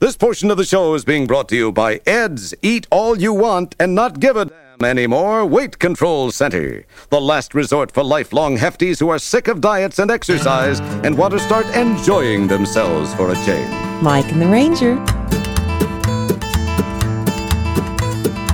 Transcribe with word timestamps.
This 0.00 0.16
portion 0.16 0.48
of 0.52 0.56
the 0.56 0.64
show 0.64 0.94
is 0.94 1.04
being 1.04 1.26
brought 1.26 1.48
to 1.48 1.56
you 1.56 1.72
by 1.72 2.00
Ed's 2.06 2.54
Eat 2.62 2.86
All 2.88 3.18
You 3.18 3.32
Want 3.32 3.74
and 3.80 3.96
Not 3.96 4.20
Give 4.20 4.36
a 4.36 4.44
Damn 4.44 4.88
Anymore 4.88 5.44
Weight 5.44 5.80
Control 5.80 6.30
Center. 6.30 6.84
The 7.10 7.20
last 7.20 7.52
resort 7.52 7.90
for 7.90 8.04
lifelong 8.04 8.58
hefties 8.58 9.00
who 9.00 9.08
are 9.08 9.18
sick 9.18 9.48
of 9.48 9.60
diets 9.60 9.98
and 9.98 10.08
exercise 10.08 10.78
and 10.78 11.18
want 11.18 11.32
to 11.32 11.40
start 11.40 11.66
enjoying 11.74 12.46
themselves 12.46 13.12
for 13.14 13.32
a 13.32 13.34
change. 13.44 13.68
Mike 14.00 14.30
and 14.30 14.40
the 14.40 14.46
Ranger. 14.46 14.94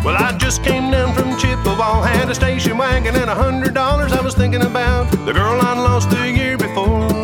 Well, 0.02 0.16
I 0.16 0.34
just 0.38 0.64
came 0.64 0.90
down 0.90 1.14
from 1.14 1.36
Chippewa, 1.36 2.04
had 2.04 2.30
a 2.30 2.34
station 2.34 2.78
wagon 2.78 3.16
and 3.16 3.28
a 3.28 3.34
hundred 3.34 3.74
dollars. 3.74 4.14
I 4.14 4.22
was 4.22 4.34
thinking 4.34 4.62
about 4.62 5.10
the 5.26 5.34
girl 5.34 5.60
I 5.60 5.74
lost 5.74 6.08
the 6.08 6.26
year 6.30 6.56
before. 6.56 7.23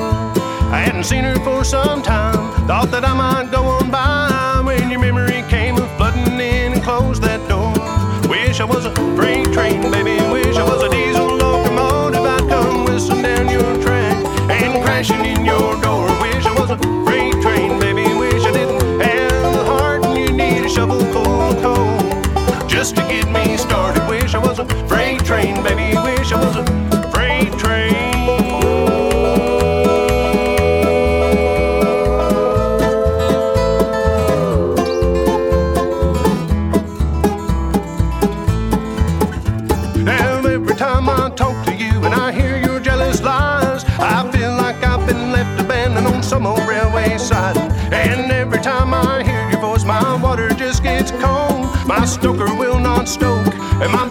Hadn't 1.01 1.09
seen 1.09 1.25
her 1.25 1.37
for 1.37 1.65
some 1.65 2.03
time. 2.03 2.67
Thought 2.67 2.91
that 2.91 3.07
I 3.07 3.15
might 3.15 3.51
go 3.51 3.65
on 3.65 3.91
by 3.91 4.61
when 4.63 4.91
your 4.91 5.01
memory 5.01 5.43
came 5.49 5.79
a 5.79 5.97
flooding 5.97 6.35
in 6.35 6.75
and 6.75 6.83
closed 6.83 7.23
that 7.23 7.41
door. 7.49 7.73
Wish 8.29 8.61
I 8.61 8.65
was 8.65 8.85
a 8.85 8.93
and 42.05 42.15
I 42.15 42.33
hear 42.33 42.57
your 42.59 42.81
jealous 42.81 43.23
lies, 43.23 43.85
I 43.99 44.31
feel 44.33 44.55
like 44.57 44.83
I've 44.85 45.07
been 45.07 45.33
left 45.33 45.61
abandoned 45.61 46.07
on 46.07 46.23
some 46.23 46.47
old 46.47 46.67
railway 46.69 47.19
side. 47.19 47.57
And 47.93 48.31
every 48.31 48.61
time 48.61 48.93
I 48.93 49.23
hear 49.23 49.49
your 49.51 49.61
voice, 49.61 49.85
my 49.85 50.21
water 50.23 50.51
just 50.51 50.83
gets 50.83 51.11
cold. 51.11 51.69
My 51.87 52.05
stoker 52.05 52.55
will 52.55 52.79
not 52.79 53.09
stoke, 53.09 53.55
and 53.83 53.93
my 53.93 54.09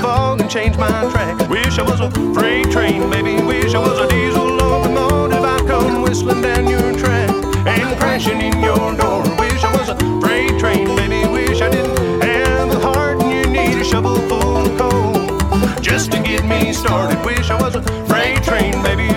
fog 0.00 0.40
and 0.40 0.50
change 0.50 0.76
my 0.76 0.88
track. 1.10 1.48
Wish 1.48 1.78
I 1.78 1.82
was 1.82 2.00
a 2.00 2.10
freight 2.34 2.70
train, 2.70 3.10
baby. 3.10 3.42
Wish 3.42 3.74
I 3.74 3.78
was 3.78 3.98
a 3.98 4.08
diesel 4.08 4.46
locomotive. 4.46 5.44
I'd 5.44 5.66
come 5.66 6.02
whistling 6.02 6.42
down 6.42 6.66
your 6.68 6.92
track 6.96 7.30
and 7.66 7.98
crashing 7.98 8.40
in 8.40 8.60
your 8.60 8.94
door. 8.96 9.22
Wish 9.38 9.62
I 9.64 9.72
was 9.76 9.88
a 9.88 9.96
freight 10.20 10.58
train, 10.58 10.86
baby. 10.96 11.26
Wish 11.30 11.60
I 11.60 11.70
didn't 11.70 12.22
have 12.22 12.68
the 12.70 12.78
heart 12.78 13.22
and 13.22 13.30
you 13.30 13.50
need 13.50 13.78
a 13.80 13.84
shovel 13.84 14.16
full 14.28 14.56
of 14.66 14.78
coal 14.78 15.80
just 15.80 16.12
to 16.12 16.20
get 16.22 16.44
me 16.44 16.72
started. 16.72 17.24
Wish 17.24 17.50
I 17.50 17.60
was 17.60 17.74
a 17.74 17.82
freight 18.06 18.42
train, 18.42 18.82
baby. 18.82 19.07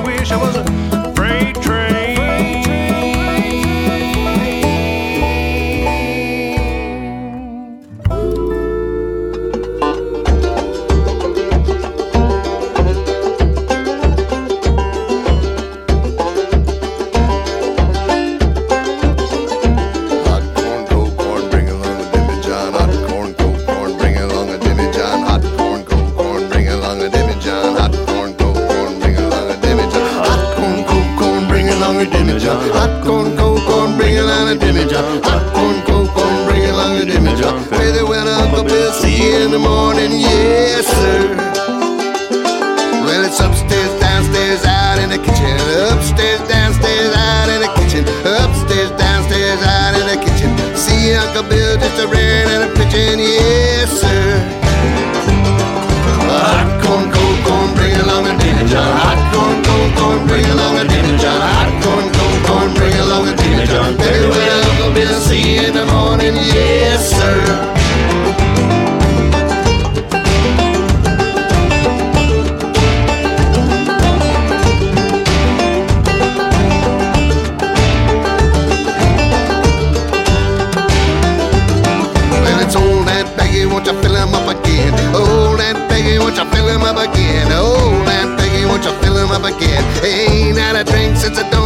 Up 87.01 87.13
again? 87.13 87.47
Oh, 87.51 87.99
Old 87.99 88.07
Aunt 88.07 88.39
Peggy, 88.39 88.65
won't 88.65 88.83
you 88.85 88.91
fill 89.01 89.17
him 89.17 89.31
up 89.31 89.43
again? 89.43 89.83
Ain't 90.03 90.57
had 90.57 90.75
a 90.75 90.83
drink 90.83 91.17
since 91.17 91.37
I 91.37 91.49
don't 91.49 91.60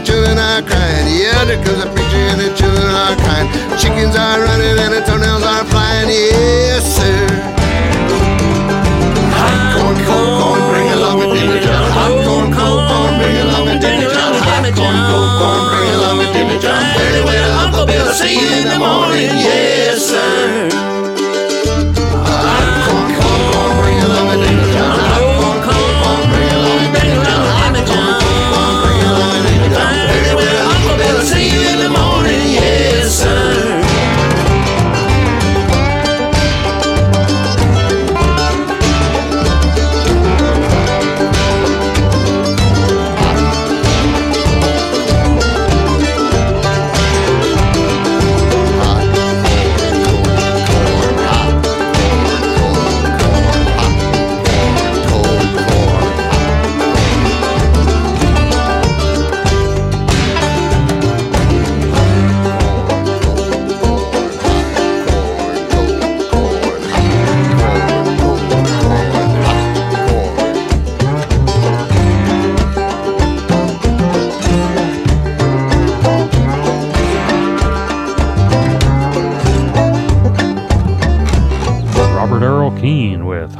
the 0.00 0.06
children 0.06 0.38
are 0.38 0.62
crying. 0.62 1.06
Yonder 1.20 1.56
comes 1.64 1.84
a 1.84 1.88
preacher 1.92 2.24
and 2.32 2.40
the 2.40 2.48
children 2.56 2.88
are 2.88 3.16
crying. 3.16 3.48
Chickens 3.78 4.16
are 4.16 4.40
running 4.40 4.78
and 4.78 4.92
the 4.94 5.00
toenails 5.04 5.29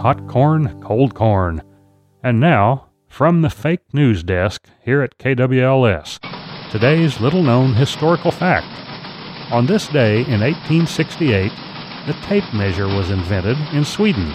Hot 0.00 0.26
Corn, 0.28 0.80
Cold 0.80 1.14
Corn. 1.14 1.60
And 2.24 2.40
now, 2.40 2.86
from 3.06 3.42
the 3.42 3.50
fake 3.50 3.82
news 3.92 4.22
desk 4.22 4.66
here 4.82 5.02
at 5.02 5.18
KWLS, 5.18 6.70
today's 6.70 7.20
little 7.20 7.42
known 7.42 7.74
historical 7.74 8.30
fact. 8.30 8.66
On 9.52 9.66
this 9.66 9.88
day 9.88 10.20
in 10.20 10.40
1868, 10.40 11.52
the 12.06 12.14
tape 12.22 12.50
measure 12.54 12.88
was 12.88 13.10
invented 13.10 13.58
in 13.74 13.84
Sweden. 13.84 14.32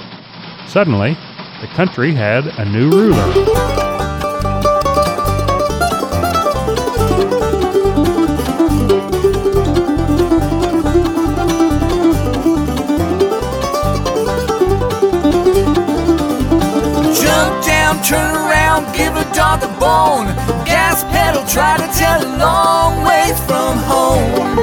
Suddenly, 0.68 1.18
the 1.62 1.68
country 1.74 2.14
had 2.14 2.46
a 2.46 2.66
new 2.66 2.92
ruler. 2.92 3.85
A 19.36 19.38
dog 19.38 19.64
a 19.64 19.68
bone. 19.80 20.28
Gas 20.66 21.04
pedal, 21.06 21.44
try 21.46 21.78
to 21.78 21.88
tell 21.98 22.22
a 22.24 22.32
long 22.38 23.04
ways 23.04 23.40
from 23.46 23.78
home. 23.78 24.58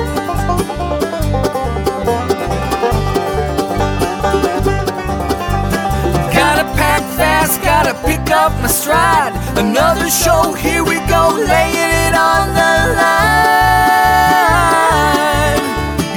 Gotta 6.32 6.64
pack 6.76 7.02
fast, 7.16 7.62
gotta 7.62 7.94
pick 8.06 8.30
up 8.30 8.52
my 8.60 8.68
stride. 8.68 9.32
Another 9.58 10.08
show, 10.08 10.52
here 10.54 10.84
we 10.84 10.96
go, 11.06 11.34
laying 11.36 11.92
it 12.06 12.14
on 12.14 12.48
the 12.60 12.94
line. 13.00 13.22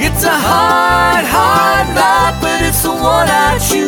It's 0.06 0.24
a 0.24 0.36
hard, 0.48 1.24
hard 1.26 1.88
life, 1.96 2.40
but 2.40 2.62
it's 2.62 2.82
the 2.82 2.90
one 2.90 3.28
I 3.28 3.58
choose. 3.58 3.85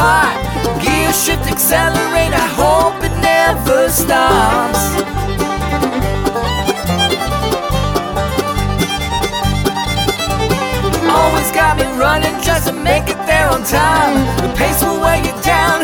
Pot. 0.00 0.32
Gear 0.82 1.12
shift, 1.12 1.46
accelerate, 1.54 2.32
I 2.44 2.48
hope 2.60 2.98
it 3.08 3.14
never 3.20 3.80
stops. 4.00 4.82
always 11.20 11.50
got 11.52 11.76
me 11.76 11.84
running 12.04 12.36
just 12.40 12.68
to 12.68 12.72
make 12.72 13.06
it 13.14 13.20
there 13.26 13.48
on 13.54 13.62
time. 13.64 14.14
The 14.42 14.50
pace 14.60 14.80
will 14.82 15.00
weigh 15.04 15.22
you 15.28 15.34
down. 15.42 15.78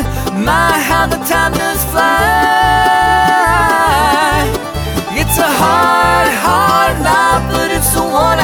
My, 0.49 0.73
how 0.89 1.05
the 1.15 1.21
time 1.33 1.53
does 1.53 1.83
fly. 1.93 3.27
It's 5.21 5.37
a 5.49 5.51
hard, 5.63 6.29
hard 6.47 6.97
life, 7.11 7.45
but 7.53 7.69
it's 7.77 7.93
the 7.99 8.07
one 8.25 8.36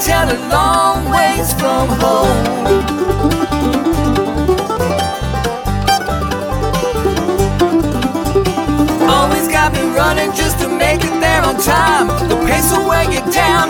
tell 0.00 0.30
a 0.30 0.38
long 0.48 1.10
ways 1.10 1.52
from 1.52 1.88
home. 2.00 2.40
Always 9.08 9.48
got 9.48 9.72
me 9.74 9.82
running 9.94 10.32
just 10.32 10.58
to 10.60 10.68
make 10.68 11.04
it 11.04 11.20
there 11.20 11.42
on 11.42 11.56
time. 11.58 12.06
The 12.28 12.36
pace 12.46 12.72
will 12.72 12.88
weigh 12.88 13.12
you 13.12 13.20
down. 13.30 13.68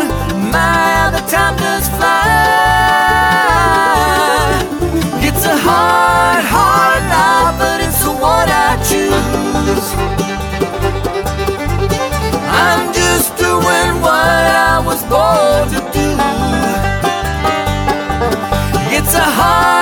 My, 0.53 1.11
the 1.13 1.23
time 1.29 1.57
does 1.57 1.89
fly. 1.89 2.70
To 15.67 15.81
do. 15.93 16.07
It's 18.97 19.15
a 19.15 19.21
hard 19.21 19.80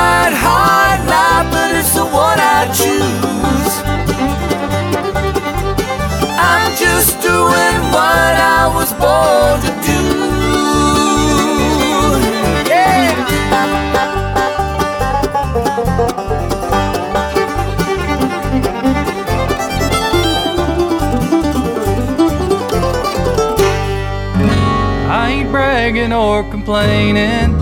bragging 26.42 26.46
or 26.46 26.50
complaining, 26.50 27.56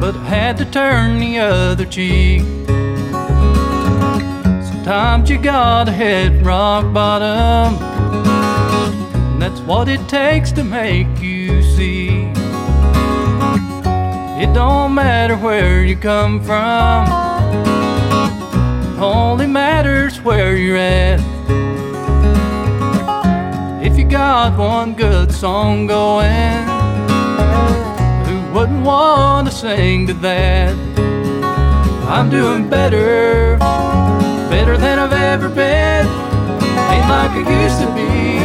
but 0.00 0.14
I 0.16 0.24
had 0.24 0.56
to 0.58 0.64
turn 0.64 1.18
the 1.18 1.38
other 1.38 1.84
cheek. 1.84 2.42
Sometimes 4.64 5.30
you 5.30 5.38
gotta 5.38 5.92
hit 5.92 6.44
rock 6.44 6.92
bottom, 6.92 7.76
and 9.32 9.42
that's 9.42 9.60
what 9.60 9.88
it 9.88 10.06
takes 10.08 10.52
to 10.52 10.64
make 10.64 11.20
you 11.20 11.62
see. 11.62 12.30
It 14.36 14.52
don't 14.52 14.94
matter 14.94 15.36
where 15.36 15.84
you 15.84 15.96
come 15.96 16.42
from, 16.42 17.08
only 19.00 19.46
matters 19.46 20.20
where 20.20 20.56
you're 20.56 20.76
at. 20.76 21.20
If 23.82 23.98
you 23.98 24.04
got 24.04 24.58
one 24.58 24.94
good 24.94 25.30
song 25.32 25.86
going, 25.86 26.73
who 28.26 28.36
wouldn't 28.52 28.84
want 28.84 29.48
to 29.48 29.54
sing 29.54 30.06
to 30.08 30.14
that? 30.14 30.74
I'm 32.08 32.30
doing 32.30 32.68
better, 32.68 33.56
better 34.50 34.76
than 34.76 34.98
I've 34.98 35.12
ever 35.12 35.48
been. 35.48 36.06
Ain't 36.06 37.08
like 37.08 37.32
I 37.32 37.62
used 37.62 37.80
to 37.80 37.86
be. 37.94 38.38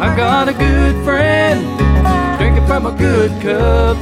I 0.00 0.14
got 0.16 0.48
a 0.48 0.52
good 0.52 0.94
friend, 1.04 1.60
drinking 2.38 2.66
from 2.66 2.86
a 2.86 2.92
good 2.92 3.30
cup. 3.42 3.96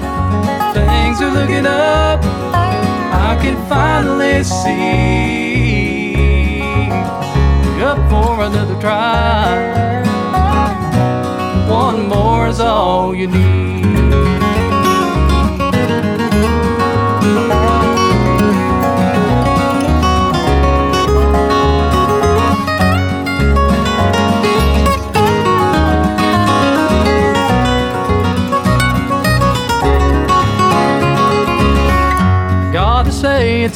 Things 0.75 1.23
are 1.23 1.33
looking 1.33 1.67
up. 1.67 2.21
I 2.23 3.39
can 3.41 3.57
finally 3.69 4.45
see. 4.45 5.97
Up 7.83 7.99
for 8.11 8.45
another 8.45 8.79
try. 8.81 10.06
More 12.09 12.49
is 12.49 12.61
all 12.61 13.15
you 13.15 13.27
need. 13.27 13.67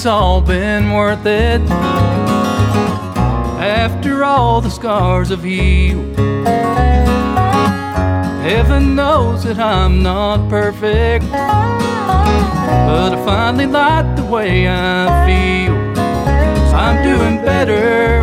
It's 0.00 0.06
all 0.06 0.40
been 0.40 0.92
worth 0.92 1.26
it. 1.26 1.60
After 3.60 4.24
all 4.24 4.62
the 4.62 4.70
scars 4.70 5.28
have 5.28 5.42
healed. 5.42 6.29
Heaven 8.42 8.94
knows 8.94 9.44
that 9.44 9.58
I'm 9.58 10.02
not 10.02 10.48
perfect, 10.48 11.26
but 11.30 13.12
I 13.12 13.22
finally 13.24 13.66
like 13.66 14.16
the 14.16 14.24
way 14.24 14.66
I 14.66 15.26
feel. 15.26 15.76
I'm 16.74 17.02
doing 17.04 17.36
better, 17.44 18.22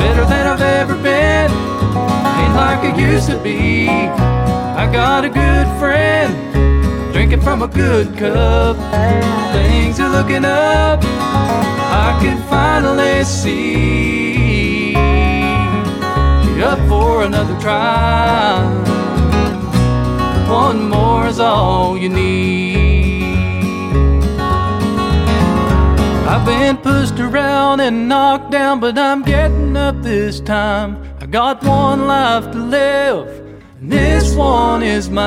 better 0.00 0.24
than 0.24 0.46
I've 0.48 0.60
ever 0.60 0.94
been. 0.96 1.50
Ain't 1.50 2.54
like 2.56 2.80
I 2.80 2.92
used 2.98 3.28
to 3.28 3.38
be. 3.38 3.88
I 3.88 4.90
got 4.92 5.24
a 5.24 5.28
good 5.28 5.68
friend, 5.78 6.34
drinking 7.12 7.40
from 7.40 7.62
a 7.62 7.68
good 7.68 8.16
cup. 8.18 8.76
Things 9.52 10.00
are 10.00 10.10
looking 10.10 10.44
up, 10.44 10.98
I 11.04 12.18
can 12.20 12.42
finally 12.48 13.22
see. 13.24 14.96
Up 16.60 16.78
for 16.88 17.24
another 17.24 17.56
try. 17.60 18.93
All 21.56 21.96
you 21.96 22.08
need. 22.08 23.22
I've 26.32 26.44
been 26.44 26.76
pushed 26.78 27.20
around 27.20 27.78
and 27.78 28.08
knocked 28.08 28.50
down, 28.50 28.80
but 28.80 28.98
I'm 28.98 29.22
getting 29.22 29.76
up 29.76 30.02
this 30.02 30.40
time. 30.40 30.90
I 31.20 31.26
got 31.26 31.62
one 31.62 32.08
life 32.08 32.50
to 32.50 32.58
live, 32.58 33.28
and 33.80 33.92
this 33.92 34.34
one 34.34 34.82
is 34.82 35.08
mine. 35.08 35.24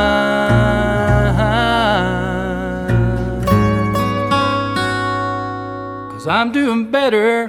Cause 6.12 6.28
I'm 6.28 6.52
doing 6.52 6.92
better, 6.92 7.48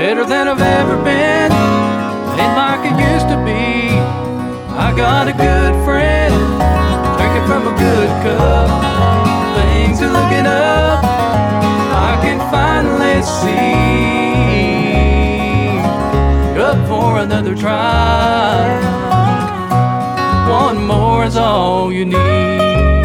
better 0.00 0.24
than 0.24 0.48
I've 0.48 0.62
ever 0.78 0.96
been. 1.04 1.52
Ain't 2.40 2.56
like 2.62 2.82
it 2.90 2.96
used 3.12 3.28
to 3.28 3.36
be. 3.44 4.00
I 4.86 4.94
got 4.96 5.28
a 5.28 5.32
good 5.32 5.74
friend, 5.84 6.01
see 13.22 13.72
you're 16.54 16.66
up 16.72 16.88
for 16.88 17.18
another 17.18 17.54
try. 17.54 18.80
One 20.48 20.86
more 20.86 21.24
is 21.24 21.36
all 21.36 21.92
you 21.92 22.04
need. 22.04 23.01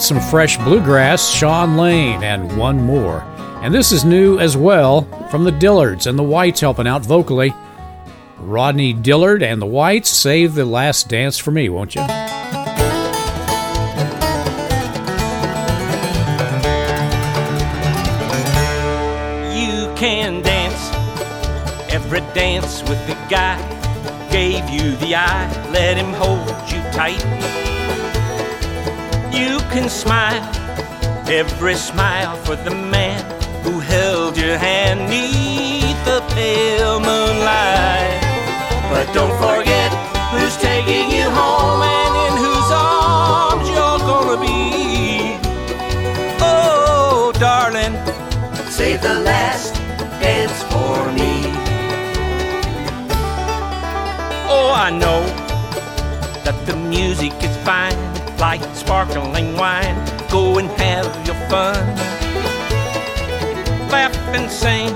That's 0.00 0.08
some 0.08 0.30
fresh 0.30 0.56
bluegrass, 0.56 1.30
Shawn 1.30 1.76
Lane, 1.76 2.22
and 2.22 2.56
one 2.56 2.80
more. 2.80 3.20
And 3.60 3.74
this 3.74 3.92
is 3.92 4.02
new 4.02 4.38
as 4.38 4.56
well 4.56 5.02
from 5.30 5.44
the 5.44 5.50
Dillards 5.50 6.06
and 6.06 6.18
the 6.18 6.22
Whites 6.22 6.62
helping 6.62 6.86
out 6.86 7.02
vocally. 7.02 7.52
Rodney 8.38 8.94
Dillard 8.94 9.42
and 9.42 9.60
the 9.60 9.66
Whites 9.66 10.08
save 10.08 10.54
the 10.54 10.64
last 10.64 11.10
dance 11.10 11.36
for 11.36 11.50
me, 11.50 11.68
won't 11.68 11.94
you? 11.94 12.00
You 12.00 12.06
can 19.96 20.40
dance 20.40 21.92
every 21.92 22.20
dance 22.32 22.80
with 22.84 23.06
the 23.06 23.18
guy. 23.28 23.60
Gave 24.32 24.66
you 24.70 24.96
the 24.96 25.14
eye, 25.14 25.70
let 25.74 25.98
him 25.98 26.14
hold 26.14 26.48
you 26.70 26.80
tight. 26.90 27.22
Can 29.72 29.88
smile 29.88 30.42
every 31.28 31.76
smile 31.76 32.34
for 32.38 32.56
the 32.56 32.74
man 32.74 33.22
who 33.62 33.78
held 33.78 34.36
your 34.36 34.58
hand 34.58 35.08
neath 35.08 36.04
the 36.04 36.20
pale 36.34 36.98
moonlight. 36.98 38.20
But 38.90 39.06
don't 39.14 39.36
forget 39.38 39.92
who's 40.32 40.56
taking 40.56 41.12
you 41.12 41.30
home 41.30 41.82
and 41.82 42.14
in 42.26 42.34
whose 42.44 42.70
arms 42.72 43.68
you're 43.68 44.00
gonna 44.10 44.40
be. 44.40 45.38
Oh, 46.40 47.32
darling, 47.38 47.94
save 48.68 49.00
the 49.02 49.20
last 49.20 49.74
dance 50.20 50.64
for 50.64 51.12
me. 51.12 51.46
Oh, 54.50 54.72
I 54.74 54.90
know 54.90 55.22
that 56.44 56.66
the 56.66 56.74
music 56.74 57.32
is 57.44 57.56
fine, 57.58 57.96
like 58.40 58.62
sparkling 58.74 59.54
wine. 59.54 59.94
Go 60.30 60.58
and 60.58 60.68
have 60.80 61.06
your 61.26 61.36
fun, 61.50 61.86
laugh 63.90 64.16
and 64.34 64.50
sing. 64.50 64.88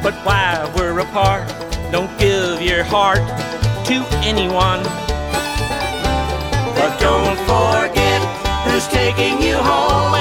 But 0.00 0.14
while 0.24 0.72
we're 0.76 1.00
apart, 1.00 1.48
don't 1.90 2.16
give 2.18 2.62
your 2.62 2.84
heart 2.84 3.26
to 3.88 4.06
anyone. 4.22 4.84
But 6.76 7.00
don't 7.00 7.36
forget 7.50 8.22
who's 8.64 8.86
taking 8.88 9.42
you 9.42 9.56
home 9.56 10.14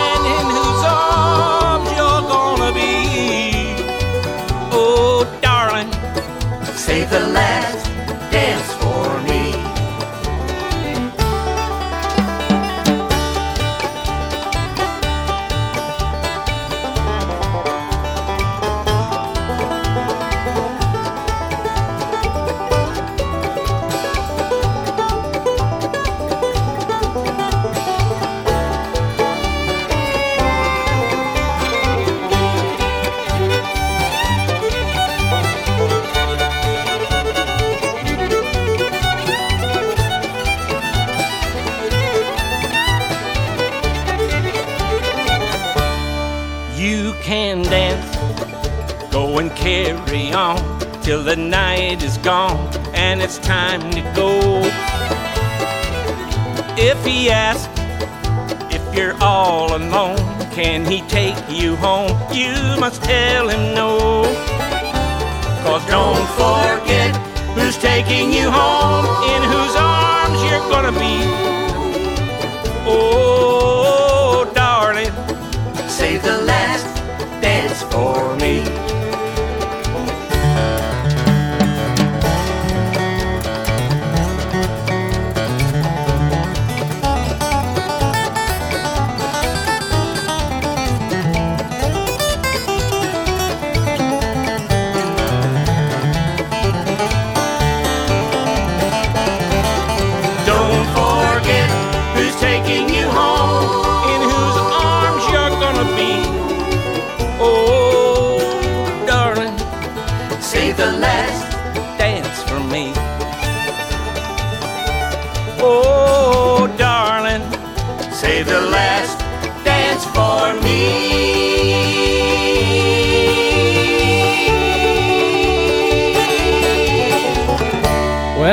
carry 49.64 50.34
on 50.34 50.58
till 51.04 51.24
the 51.24 51.38
night 51.38 52.04
is 52.04 52.18
gone 52.18 52.68
and 52.94 53.22
it's 53.22 53.38
time 53.38 53.80
to 53.92 54.02
go. 54.14 54.60
If 56.76 57.02
he 57.06 57.30
asks 57.30 57.72
if 58.76 58.84
you're 58.94 59.16
all 59.22 59.74
alone, 59.74 60.18
can 60.52 60.84
he 60.84 61.00
take 61.04 61.38
you 61.50 61.78
home? 61.78 62.12
You 62.34 62.54
must 62.78 63.04
tell 63.04 63.48
him 63.48 63.74
no. 63.74 64.24
Cause 65.64 65.86
don't 65.88 66.28
forget 66.36 67.16
who's 67.56 67.78
taking 67.78 68.34
you 68.34 68.52
home, 68.52 69.06
in 69.32 69.42
whose 69.44 69.76
arms 69.78 70.40
you're 70.44 70.68
gonna 70.74 70.92
be. 71.00 71.73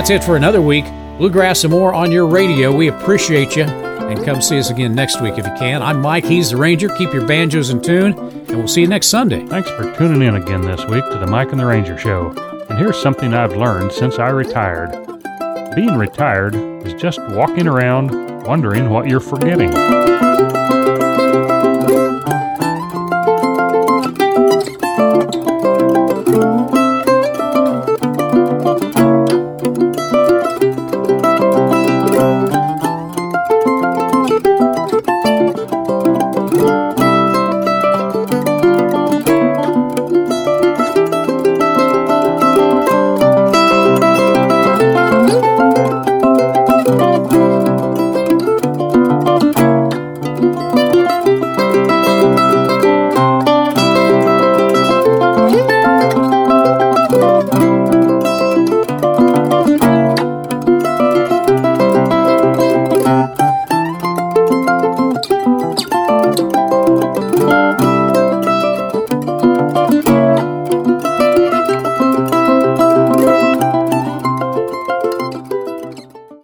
That's 0.01 0.09
it 0.09 0.25
for 0.25 0.35
another 0.35 0.63
week. 0.63 0.87
Bluegrass 1.19 1.63
and 1.63 1.71
more 1.71 1.93
on 1.93 2.11
your 2.11 2.27
radio. 2.27 2.75
We 2.75 2.89
appreciate 2.89 3.55
you. 3.55 3.65
And 3.65 4.25
come 4.25 4.41
see 4.41 4.59
us 4.59 4.71
again 4.71 4.95
next 4.95 5.21
week 5.21 5.37
if 5.37 5.47
you 5.47 5.53
can. 5.59 5.83
I'm 5.83 6.01
Mike, 6.01 6.25
he's 6.25 6.53
the 6.53 6.57
Ranger. 6.57 6.89
Keep 6.89 7.13
your 7.13 7.27
banjos 7.27 7.69
in 7.69 7.83
tune, 7.83 8.15
and 8.19 8.49
we'll 8.49 8.67
see 8.67 8.81
you 8.81 8.87
next 8.87 9.09
Sunday. 9.09 9.45
Thanks 9.47 9.69
for 9.69 9.95
tuning 9.99 10.23
in 10.23 10.37
again 10.37 10.63
this 10.63 10.87
week 10.87 11.05
to 11.11 11.19
the 11.19 11.27
Mike 11.27 11.51
and 11.51 11.61
the 11.61 11.67
Ranger 11.67 11.99
Show. 11.99 12.31
And 12.71 12.79
here's 12.79 12.99
something 12.99 13.35
I've 13.35 13.55
learned 13.55 13.93
since 13.93 14.19
I 14.19 14.31
retired. 14.31 14.91
Being 15.77 15.99
retired 15.99 16.55
is 16.55 16.95
just 16.95 17.21
walking 17.33 17.67
around 17.67 18.45
wondering 18.45 18.89
what 18.89 19.07
you're 19.07 19.21
forgetting. 19.21 19.71